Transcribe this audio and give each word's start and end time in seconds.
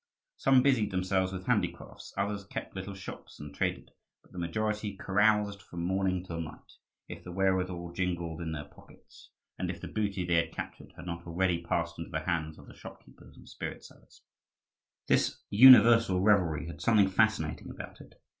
Some 0.37 0.63
busied 0.63 0.89
themselves 0.89 1.31
with 1.31 1.45
handicrafts; 1.45 2.11
others 2.17 2.43
kept 2.47 2.75
little 2.75 2.95
shops 2.95 3.39
and 3.39 3.53
traded; 3.53 3.91
but 4.23 4.31
the 4.31 4.39
majority 4.39 4.97
caroused 4.97 5.61
from 5.61 5.85
morning 5.85 6.23
till 6.25 6.41
night, 6.41 6.77
if 7.07 7.23
the 7.23 7.31
wherewithal 7.31 7.91
jingled 7.91 8.41
in 8.41 8.51
their 8.51 8.65
pockets, 8.65 9.29
and 9.59 9.69
if 9.69 9.79
the 9.79 9.87
booty 9.87 10.25
they 10.25 10.37
had 10.37 10.51
captured 10.53 10.93
had 10.95 11.05
not 11.05 11.27
already 11.27 11.61
passed 11.63 11.99
into 11.99 12.09
the 12.09 12.21
hands 12.21 12.57
of 12.57 12.65
the 12.65 12.73
shopkeepers 12.73 13.37
and 13.37 13.47
spirit 13.47 13.83
sellers. 13.83 14.23
This 15.05 15.43
universal 15.51 16.19
revelry 16.19 16.65
had 16.65 16.81
something 16.81 17.07
fascinating 17.07 17.69
about 17.69 18.01
it. 18.01 18.15